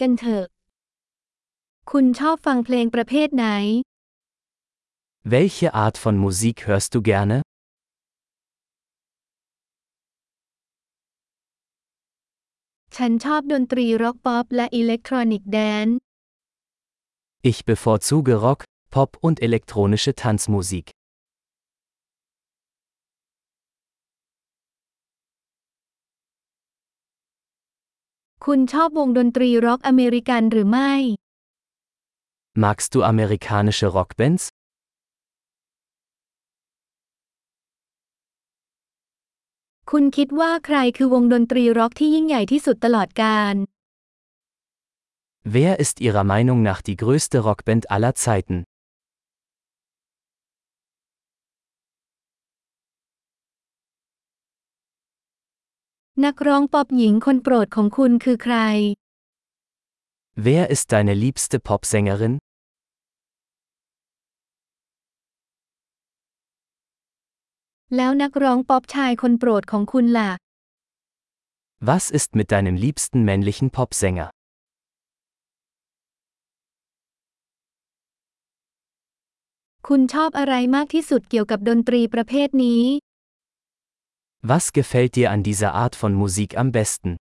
[0.00, 0.44] กันเถอะ
[1.92, 3.46] คุณชอบฟังเพลงประเภทไหน
[5.34, 7.36] Welche Art von Musik hörst du gerne?
[12.96, 15.96] ฉันชอบดนตรีร็อกป๊อปและอิเล็กทรอนิกแดนซ์
[17.50, 18.60] Ich bevorzuge Rock,
[18.94, 20.86] Pop und elektronische Tanzmusik.
[28.50, 30.92] คุณชอบวงดนตรีร็อกอเมริกันหรือไม่
[32.62, 34.44] Magst du amerikanische Rockbands?
[39.90, 43.54] คุณคิดว่าใครคือวงดนตรีร็อกที่ยิ่งใหญ่ที่สุดตลอดกาล
[45.56, 48.56] Wer ist Ihrer Meinung nach die größte Rockband aller Zeiten?
[56.24, 58.56] นักร้องป๊อปหญิงคนโปรดของคุณคือใคร
[60.46, 62.34] Wer ist deine liebste Popsängerin?
[67.96, 70.30] แล้วนักร้องป๊อปชายคนโปรดของคุณล่ะ
[71.88, 74.28] Was ist mit deinem liebsten männlichen Popsänger?
[79.88, 82.82] คุณชอบอะไรมากที่สุดเกี่ยวกับดนตรีประเภทนี้
[84.48, 87.16] Was gefällt dir an dieser Art von Musik am besten?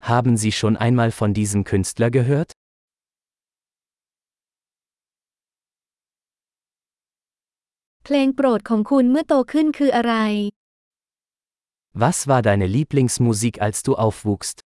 [0.00, 2.52] Haben Sie schon einmal von diesem Künstler gehört?
[11.94, 14.60] Was war deine Lieblingsmusik als du aufwuchst?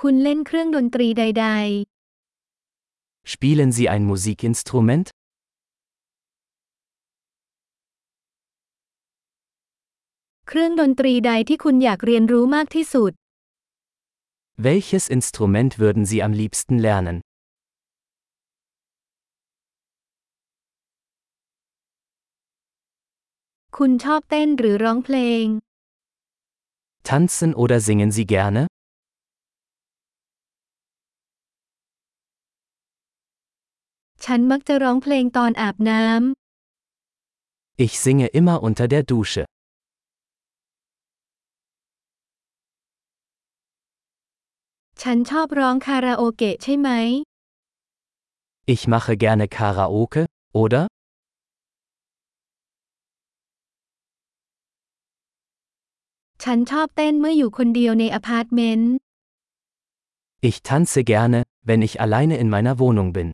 [0.00, 1.46] คุณเล่นเครื่องดนตรีใด
[3.32, 5.06] Spielen Sie ein Musikinstrument?
[5.12, 5.24] ๆ
[10.48, 13.12] เครื่องดนตรีใดที่คุณอยากเรียนรู้มากที่สุด
[14.66, 17.16] Welches Instrument würden Sie am liebsten lernen?
[23.76, 25.44] คุณชอบเต้นหรือร้องเพลง
[27.08, 28.62] Tanzen oder singen Sie gerne?
[34.28, 36.02] ฉันมักจะร้องเพลงตอนอาบน้
[37.84, 39.42] Ich singe immer unter der Dusche.
[39.48, 39.52] ำ
[45.02, 46.88] ฉันชอบร้องคาราโอเกะใช่ไหม
[48.74, 50.22] Ich mache gerne Karaoke,
[50.62, 50.82] oder?
[56.44, 58.92] ฉันชอบเต้นเมื่ออยู่คนเดียวในอพาร์ตเมนต์
[60.48, 61.38] Ich tanze gerne,
[61.68, 63.28] wenn ich alleine in meiner Wohnung bin.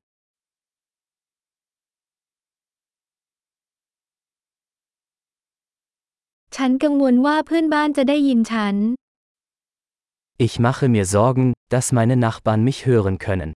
[6.55, 8.75] ฉันกังวลว่าเพื่อนบ้านจะได้ยินฉัน
[10.45, 13.51] Ich mache mir Sorgen, dass meine Nachbarn mich hören können.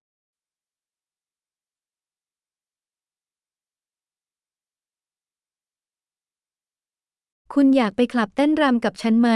[7.54, 9.30] คุณอยากไปคลับเต้นรำกับฉันไหม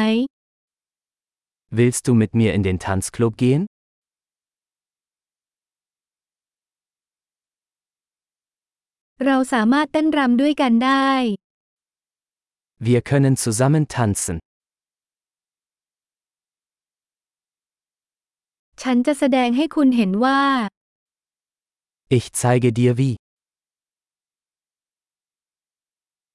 [1.77, 3.61] Willst du mit mir in den Tanzclub gehen?
[9.25, 11.09] เราสามารถเต้นรำด้วยกันได้
[12.88, 14.36] Wir können zusammen tanzen.
[18.82, 20.40] ฉันจะแสดงให้คุณเห็นว่า
[22.18, 23.14] Ich zeige dir wie.